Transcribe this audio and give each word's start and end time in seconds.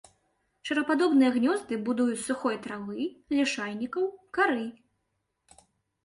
Шарападобныя 0.67 1.33
гнёзды 1.35 1.75
будуе 1.89 2.07
з 2.15 2.23
сухой 2.29 2.57
травы, 2.63 3.03
лішайнікаў, 3.41 4.07
кары. 4.39 4.65